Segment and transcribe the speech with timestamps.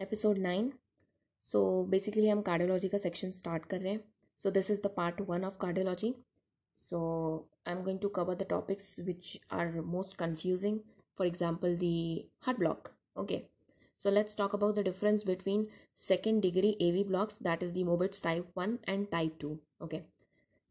[0.00, 0.72] Episode nine
[1.44, 1.60] so
[1.90, 4.00] basically हम cardiology का section start कर रहे हैं.
[4.40, 6.14] So this is the part one of cardiology
[6.78, 6.98] so
[7.66, 10.78] I am going to cover the topics which are most confusing
[11.18, 13.42] for example the heart block okay
[14.00, 18.20] so, let's talk about the difference between second degree AV blocks, that is the Mobitz
[18.22, 20.00] type 1 and type 2 okay.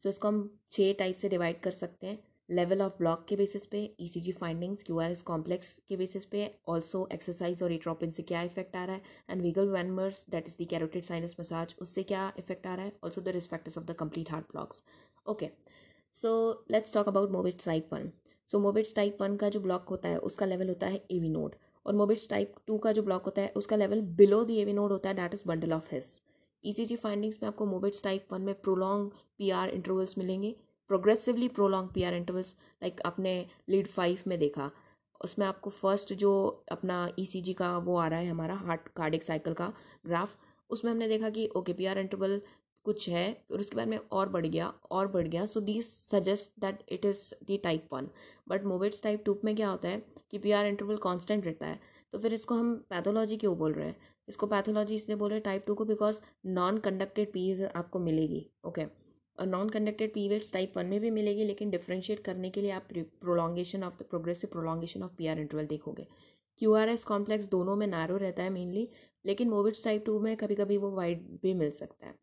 [0.01, 2.19] So, इसको हम छः type से divide कर सकते हैं.
[2.49, 6.49] Level of block के basis पे ECG findings Q R S complex के बेसिस पे
[6.67, 10.55] ऑल्सो एक्सरसाइज और एट्रोपिन से क्या इफ़ेक्ट आ रहा है and vagal maneuvers that is
[10.61, 13.85] the carotid sinus massage उससे क्या इफ़ेक्ट आ रहा है also the risk factors of
[13.85, 14.83] the complete heart blocks
[15.25, 15.49] okay
[16.15, 16.33] so
[16.71, 18.11] let's talk about Mobitz type one
[18.49, 21.55] so Mobitz type one का जो block होता है, उसका लेवल होता है एवी नोड
[21.85, 24.91] और मोबिट्स टाइप टू का जो ब्लॉक होता है, उसका level below the AV node
[24.91, 26.19] होता है that is bundle of His
[26.63, 30.55] ECG findings में आपको मोबिट्स टाइप वन में प्रोलॉन्ग पी आर इंटरवल्स मिलेंगे
[30.89, 33.33] progressively prolong P R intervals like आपने
[33.69, 34.69] लीड फाइव में देखा,
[35.21, 36.31] उसमें आपको फ़र्स्ट जो
[36.71, 39.71] अपना ई सी जी का वो आ रहा है, हमारा हार्ट कार्डिक साइकिल का
[40.05, 40.37] ग्राफ
[40.69, 42.41] उसमें हमने देखा कि ओके पी आर इंटरवल
[42.85, 46.51] कुछ है फिर उसके बाद में और बढ़ गया, और बढ़ गया। So this suggest
[46.61, 48.09] that it is the type one
[48.47, 51.79] but Mobitz type two में क्या होता है कि पी आर इंटरवल कॉन्स्टेंट रहता है।
[52.13, 53.95] तो फिर इसको हम पैथोलॉजी क्यों बोल रहे हैं?
[54.27, 58.45] इसको पैथोलॉजी इसलिए बोल रहे हैं टाइप टू को बिकॉज़ नॉन कंडक्टेड पी आपको मिलेगी
[58.65, 59.04] okay okay.
[59.37, 63.83] Non conducted P waves type one में भी मिलेगी लेकिन डिफ्रेंशिएट करने के लिए आप prolongation
[63.83, 66.07] of the progressive prolongation of P R interval देखोगे।
[66.59, 68.87] क्यू आर एस कॉम्प्लेक्स दोनों में नैरो रहता है मेनली
[69.25, 72.13] लेकिन मोविट्स टाइप टू में कभी कभी वो वाइड भी मिल सकता है।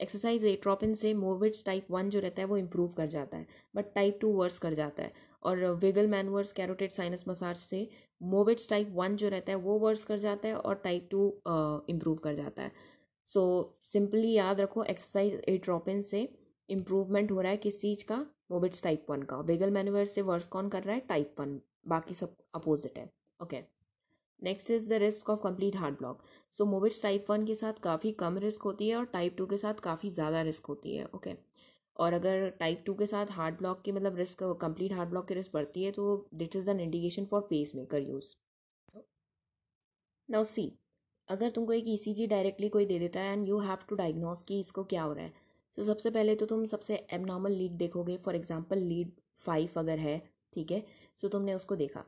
[0.00, 3.92] एक्सरसाइज एट्रोपिन से मोविट्स टाइप वन जो रहता है वो इम्प्रूव कर जाता है बट
[3.94, 7.88] टाइप टू वर्स कर जाता है। और vagal manoeuvres carotid sinus massage से
[8.22, 11.26] मोविट्स टाइप वन जो रहता है वो वर्स कर जाता है और टाइप टू
[11.90, 12.72] इम्प्रूव कर जाता है।
[13.28, 16.22] सो so, सिंपली याद रखो एक्सरसाइज एट्रोपिन से
[16.68, 18.16] इम्प्रूवमेंट हो रहा है किस चीज़ का?
[18.50, 21.00] मोबिट्स टाइप वन का। वेगल मैनुवर से वर्स कौन कर रहा है?
[21.00, 23.10] टाइप वन बाकी सब अपोजिट है।
[23.40, 23.62] Okay
[24.42, 26.22] next is the risk of complete heart block
[26.54, 29.56] so Mobitz type one के साथ काफ़ी कम रिस्क होती है और टाइप टू के
[29.58, 31.42] साथ काफ़ी ज़्यादा रिस्क होती है। Okay okay?
[31.96, 35.34] और अगर टाइप टू के साथ हार्ट ब्लॉक की मतलब रिस्क कंप्लीट हार्ट ब्लॉक की
[35.34, 36.04] रिस्क बढ़ती है तो
[36.34, 37.40] that is the indication for
[37.74, 38.34] pacemaker use
[40.28, 40.72] now see
[41.28, 44.60] अगर तुमको एक ई डायरेक्टली कोई दे देता है and you have to diagnose कि
[44.60, 45.41] इसको क्या हो रहा है
[45.78, 49.12] तो सबसे पहले तो तुम सबसे एबनॉर्मल लीड देखोगे। फॉर एग्ज़ाम्पल लीड
[49.44, 50.18] फाइव अगर है
[50.52, 50.84] ठीक है?
[51.18, 52.04] सो तुमने उसको देखा।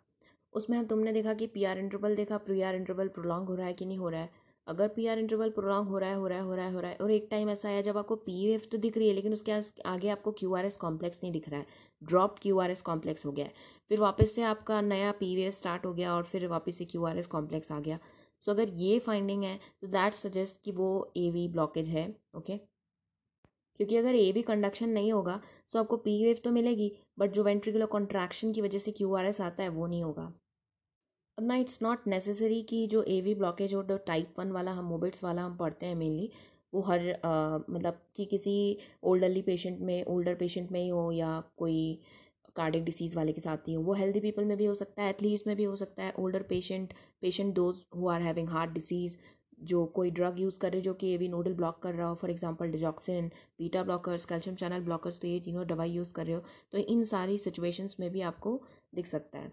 [0.53, 3.67] उसमें हम तुमने देखा कि पी आर इंटरवल देखा। पी आर इंटरवल प्रोलॉन्ग हो रहा
[3.67, 4.31] है कि नहीं हो रहा है?
[4.67, 6.81] अगर पी आर इंटरवल प्रोलॉन्ग हो रहा है हो रहा है हो रहा है हो
[6.81, 9.15] रहा है और एक टाइम ऐसा आया जब आपको पी एफ़ तो दिख रही है
[9.15, 9.53] लेकिन उसके
[9.87, 11.67] आगे आपको क्यू आर एस कॉम्प्लेक्स नहीं दिख रहा है।
[12.03, 13.53] Dropped Q R S complex हो गया है।
[13.91, 16.85] फिर वापस से आपका नया पी वी एफ़ स्टार्ट हो गया और फिर वापस से
[16.85, 17.99] क्यू आर एस कॉम्प्लेक्स आ गया।
[18.43, 22.09] सो so, अगर ये फाइंडिंग है तो दैट सजेस्ट कि वो ए वी ब्लॉकेज है
[22.35, 22.65] ओके okay?
[23.81, 25.41] क्योंकि अगर ए भी कंडक्शन नहीं होगा
[25.73, 29.27] तो आपको पी वेव तो मिलेगी बट जो वेंट्रिकुलर कॉन्ट्रैक्शन की वजह से क्यू आर
[29.27, 30.33] एस आता है वो नहीं होगा।
[31.39, 34.85] अब ना इट्स नॉट नेसेसरी कि जो ए वी ब्लॉकेज और टाइप वन वाला हम
[34.85, 36.31] मोबिट्स वाला हम पढ़ते हैं मेनली
[36.73, 38.55] वो हर आ, मतलब कि किसी
[39.05, 41.79] ओल्डरली पेशेंट में ओल्डर पेशेंट में ही हो या कोई
[42.57, 45.11] कार्डिक डिसीज़ वाले के साथ ही हो वो हेल्दी पीपल में भी हो सकता है
[45.11, 46.93] एथलीट्स में भी हो सकता है older patient
[47.23, 49.17] patient those who are having heart disease
[49.59, 52.71] जो कोई ड्रग यूज़ करे जो कि एवी नोडल ब्लॉक कर रहा हो for example
[52.71, 53.29] digoxin
[53.59, 56.43] beta blockers calcium channel blockers तो ये तीनों दवाई यूज़ कर रहे हो
[56.73, 58.61] तो इन सारी सिचुएशंस में भी आपको
[58.95, 59.53] दिख सकता है।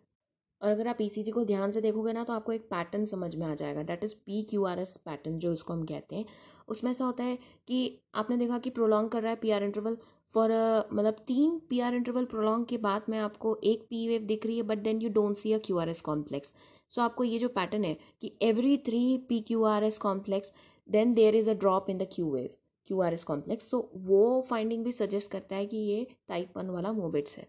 [0.61, 3.45] और अगर आप ई को ध्यान से देखोगे ना तो आपको एक पैटर्न समझ में
[3.47, 6.25] आ जाएगा that is P Q R S pattern जो उसको हम कहते हैं।
[6.67, 7.37] उसमें ऐसा होता है
[7.67, 9.97] कि आपने देखा कि प्रोलॉन्ग कर रहा है पी आर इंटरवल
[10.35, 10.51] फॉर
[10.93, 14.57] मतलब तीन पी आर इंटरवल प्रोलॉन्ग के बाद में आपको एक पी वेव दिख रही
[14.57, 16.53] है but then you don't see a Q R S complex
[16.93, 20.51] so आपको ये जो पैटर्न है कि every three P Q R S complex
[20.89, 22.49] then there is a drop in the Q wave
[22.87, 24.19] Q R S complex तो वो
[24.49, 27.47] finding भी suggest करता है कि ये टाइप वन वाला मोबिट्स है।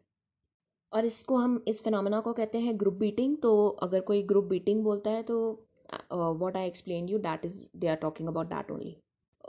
[0.92, 4.82] और इसको हम इस फिनमिना को कहते हैं ग्रुप बीटिंग तो अगर कोई ग्रुप बीटिंग
[4.84, 5.38] बोलता है तो
[6.12, 8.96] what I explain you that is they are talking about that only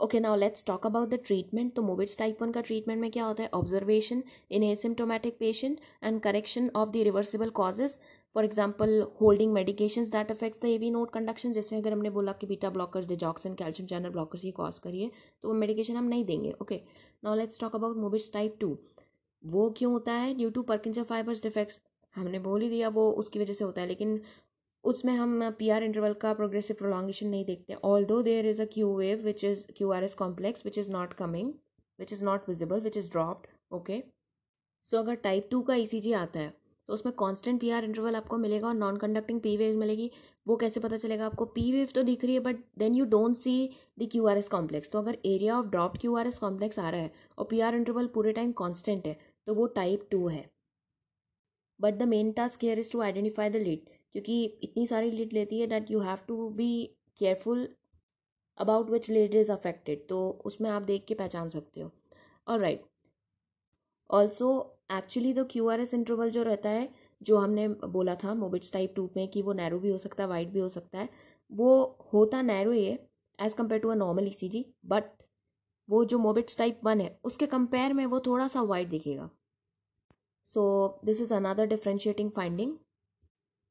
[0.02, 3.24] okay now let's talk about the treatment तो मोबिट्स टाइप वन का ट्रीटमेंट में क्या
[3.24, 3.48] होता है?
[3.54, 7.98] Observation in asymptomatic patient and correction of the reversible causes
[8.34, 12.46] for example holding medication that affects the AV node conduction जैसे अगर हमने बोला कि
[12.46, 15.10] beta blockers digoxin calcium channel blockers ये कॉज करिए
[15.42, 16.80] तो वो मेडिकेशन हम नहीं देंगे okay
[17.24, 18.76] now let's talk about Mobitz type two
[19.42, 20.34] वो क्यों होता है?
[20.34, 21.80] Due to Purkinje fibres defects
[22.14, 24.20] हमने बोल ही दिया, वो उसकी वजह से होता है, लेकिन
[24.84, 27.74] उसमें हम पी आर इंटरवल का प्रोग्रेसिव प्रोलॉन्गेशन नहीं देखते
[28.04, 31.12] although there is a Q wave which is Q R S complex which is not
[31.12, 31.52] coming
[31.98, 34.02] which is not visible which is dropped okay
[34.86, 36.52] so अगर टाइप टू का E C G आता है
[36.88, 40.10] तो उसमें constant P R interval आपको मिलेगा और non conducting P wave मिलेगी।
[40.46, 41.44] वो कैसे पता चलेगा आपको?
[41.46, 44.48] पी वेव तो दिख रही है but then you don't see the Q R S
[44.48, 47.60] complex तो अगर area of drop Q R S complex आ रहा है और पी
[47.60, 49.16] आर इंटरवल पूरे टाइम कॉन्स्टेंट है
[49.46, 50.44] तो वो टाइप टू है।
[51.80, 55.60] But the main task care is to identify the lead क्योंकि इतनी सारी लीड लेती
[55.60, 56.68] है that you have to be
[57.20, 57.68] careful
[58.58, 61.90] about which lead is affected तो उसमें आप देख के पहचान सकते हो।
[62.46, 62.84] और राइट
[64.10, 64.48] ऑल्सो
[64.90, 66.88] एक्चुअली तो क्यू आर एस इंटरवल जो रहता है,
[67.22, 70.28] जो हमने बोला था मोबिट्स टाइप टू में कि वो नैरो भी हो सकता है
[70.28, 71.08] वाइड भी हो सकता है,
[71.50, 72.98] वो होता नैरो ही है
[73.38, 75.10] as compare to a normal E C G but
[75.88, 79.28] वो जो मोबिट्स टाइप वन है, उसके कंपेयर में वो थोड़ा सा वाइड दिखेगा।
[80.48, 82.76] So this is another differentiating finding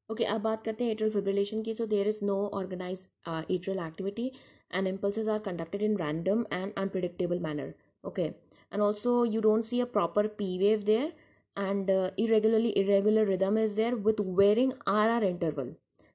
[0.10, 4.32] okay अब बात करते हैं एट्रल फिब्रिलेशन की। So there is no organize atrial activity
[4.74, 7.74] and impulses are conducted in random and unpredictable manner
[8.04, 8.30] okay
[8.74, 11.14] and also you don't see a proper P wave there
[11.58, 15.68] and uh, irregularly irregular rhythm is there with varying RR interval.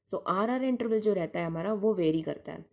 [0.04, 2.64] So RR interval जो रहता है हमारा वो vary करता है.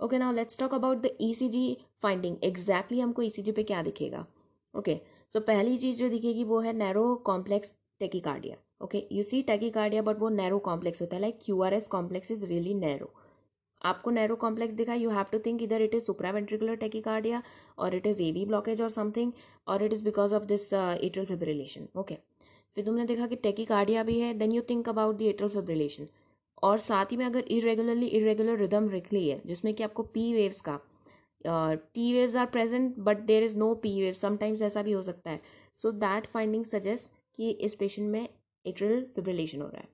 [0.00, 1.64] Okay now let's talk about the ECG
[2.02, 4.24] finding exactly हमको ECG पे क्या दिखेगा?
[4.74, 4.94] ओके
[5.32, 10.18] सो पहली चीज़ जो दिखेगी वो है narrow complex tachycardia okay you see tachycardia but
[10.20, 11.20] वो नैरो कॉम्प्लेक्स होता है.
[11.22, 13.12] Like Q R S complex is really narrow
[13.84, 17.42] आपको नैरो कॉम्प्लेक्स दिखा you have to think either it is supraventricular tachycardia
[17.78, 19.32] और इट इज़ एवी ब्लॉकेज और something
[19.68, 22.18] और it is because of this atrial fibrillation okay
[22.76, 26.08] फिर तुमने देखा कि tachycardia भी है then you think about the atrial fibrillation
[26.62, 30.32] और साथ ही में अगर इरेगुलरली इरेगुलर रिदम रिख ली है, जिसमें कि आपको पी
[30.34, 30.78] वेव्स का
[31.44, 35.30] T waves are present but there is no P wave sometimes ऐसा भी हो सकता
[35.30, 35.40] है।
[35.82, 38.28] सो दैट फाइंडिंग सजेस्ट कि इस पेशेंट में
[38.64, 39.88] एट्रल फिब्रिलेशन हो रहा है।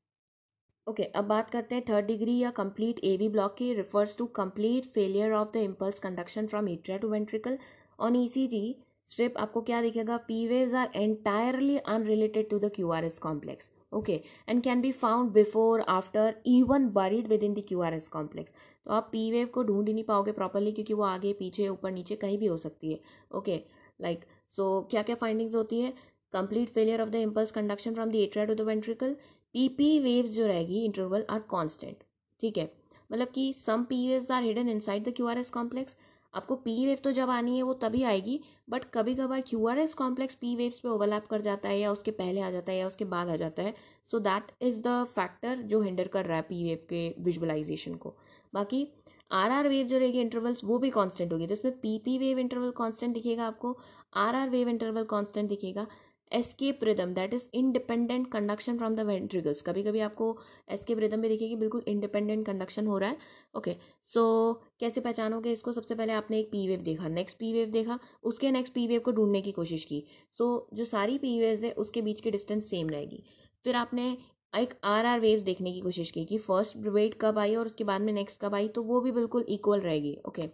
[0.89, 4.17] ओके okay, अब बात करते हैं थर्ड डिग्री या कंप्लीट ए बी ब्लॉक की refers
[4.17, 7.59] to complete failure of the impulse conduction from atria to ventricle
[8.01, 8.77] on E C G
[9.09, 10.17] strip आपको क्या दिखेगा?
[10.19, 14.93] P waves are entirely unrelated to the Q R S complex okay and can be
[14.95, 18.53] found before after even buried within the Q R S complex
[18.87, 21.91] तो आप P wave को ढूंढ ही नहीं पाओगे properly क्योंकि वो आगे पीछे ऊपर
[21.93, 23.01] नीचे कहीं भी हो सकती है।
[23.39, 23.61] ओके
[24.01, 24.25] लाइक
[24.57, 25.93] सो क्या क्या फाइंडिंग्स होती है?
[26.33, 29.17] Complete failure of the impulse conduction from the atria to the ventricle
[29.55, 32.05] P P waves जो रहेगी इंटरवल आर कॉन्स्टेंट
[32.41, 32.71] ठीक है?
[33.11, 35.97] मतलब कि some P waves are hidden inside the Q R S complex
[36.35, 38.41] आपको पी वेव तो जब आनी है, वो तभी आएगी
[38.71, 41.93] बट कभी कभार Q R S complex P waves पे ओवरलैप कर जाता है या
[41.93, 43.75] उसके पहले आ जाता है या उसके बाद आ जाता है.
[44.09, 48.17] So that is the factor जो हिंडर कर रहा है पी वेव के विजुअलाइजेशन को.
[48.55, 48.87] बाकी
[49.31, 51.47] आर आर वेव जो रहेगी इंटरवल्स वो भी कांस्टेंट होगी.
[51.47, 53.77] तो इसमें P P wave interval constant दिखेगा आपको
[54.17, 55.87] R R wave interval constant दिखेगा.
[56.33, 60.37] Escape rhythm that is independent conduction from the ventricles कभी कभी आपको
[60.71, 63.17] एस्केप रिदम भी देखिए कि बिल्कुल इंडिपेंडेंट कंडक्शन हो रहा है।
[63.55, 65.73] ओके okay, सो so, कैसे पहचानोगे इसको?
[65.73, 69.01] सबसे पहले आपने एक पी वेव देखा नेक्स्ट पी वेव देखा उसके नेक्स्ट पी वेव
[69.01, 72.31] को ढूँढने की कोशिश की। सो so, जो सारी पी वेव्स है उसके बीच की
[72.31, 73.23] डिस्टेंस सेम रहेगी।
[73.65, 74.17] फिर आपने
[74.55, 77.85] एक आर आर वेव्स देखने की कोशिश की कि फ़र्स्ट वेट कब आई और उसके
[77.85, 80.49] बाद में नेक्स्ट कब आई तो वो भी बिल्कुल इक्वल रहेगी ओके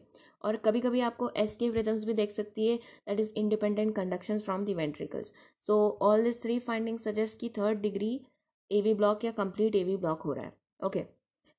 [0.44, 2.76] और कभी कभी आपको एस्केप रिदम्स भी देख सकती है
[3.08, 5.32] that is independent conduction from the ventricles
[5.64, 8.20] so all this three finding suggest की third degree
[8.70, 10.52] A V block या कंप्लीट ए वी ब्लॉक हो रहा है
[10.84, 11.04] ओके.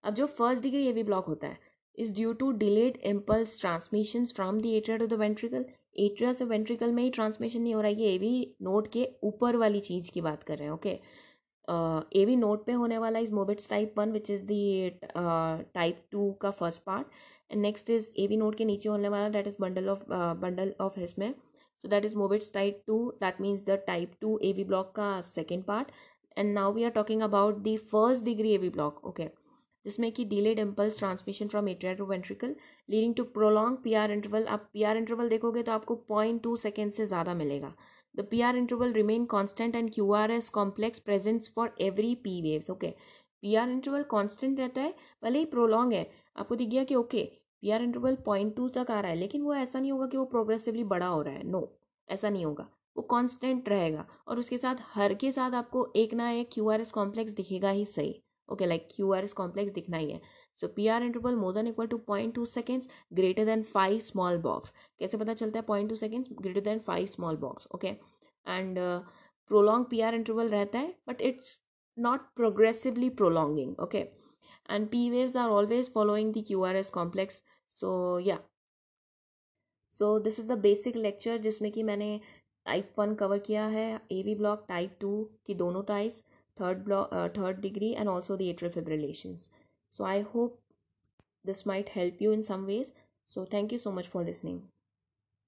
[0.03, 1.57] अब जो first degree A V block होता है
[1.97, 5.65] is due to delayed impulse transmission from the atria to the ventricle
[5.99, 9.07] atria से वेंट्रिकल में ही ट्रांसमिशन नहीं हो रहा है ये ए वी नोट के
[9.23, 11.24] ऊपर वाली चीज़ की बात कर रहे हैं okay okay?
[11.69, 16.31] A V node पे होने वाला is Mobitz type one which is the type two
[16.41, 17.07] का first part
[17.51, 20.03] and next is A V node के नीचे होने वाला that is bundle of
[20.41, 21.33] bundle of हिस्मे
[21.83, 25.09] so that is Mobitz type two that means the type two A V block का
[25.21, 25.91] second part
[26.37, 29.29] and now we are talking about the first degree A V block okay
[29.85, 32.55] जिसमें कि delayed impulse transmission from atria to ventricle
[32.89, 36.55] leading to prolong P R interval आप P R interval देखोगे तो आपको point two
[36.57, 37.73] second से ज़्यादा मिलेगा।
[38.17, 42.69] The PR interval remain constant and QRS complex presents for every P waves.
[42.69, 42.95] Okay.
[43.43, 44.93] PR interval constant रहता है
[45.23, 46.05] भले ही प्रोलॉन्ग है
[46.37, 47.23] आपको दिख गया कि okay
[47.63, 50.17] P R interval point two तक आ रहा है लेकिन वो ऐसा नहीं होगा कि
[50.17, 51.61] वो प्रोग्रेसिवली बड़ा हो रहा है no,
[52.07, 52.67] ऐसा नहीं होगा
[52.97, 56.81] वो कांस्टेंट रहेगा और उसके साथ हर के साथ आपको एक ना एक क्यू आर
[56.81, 58.15] एस कॉम्प्लेक्स दिखेगा ही सही
[58.49, 60.21] okay like Q R S complex दिखना ही है।
[60.59, 64.37] So P R interval more than equal to point two seconds greater than five small
[64.41, 68.79] box कैसे पता चलता है point two seconds greater than five small box okay and
[69.51, 71.59] prolong P R interval रहता है but it's
[71.97, 73.97] not progressively prolonging okay
[74.69, 77.41] and P waves are always following the Q R S complex
[77.77, 78.39] so या
[79.95, 82.19] so this is the basic lecture जिसमें कि मैंने
[82.65, 85.11] type one cover किया है A V block type two
[85.45, 86.23] की दोनों types
[86.57, 89.49] third block uh, third degree and also the atrial fibrillations.
[89.89, 90.61] So i hope
[91.43, 92.93] this might help you in some ways.
[93.25, 94.63] So thank you so much for listening.